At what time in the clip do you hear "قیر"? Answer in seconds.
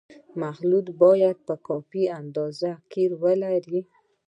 2.91-3.11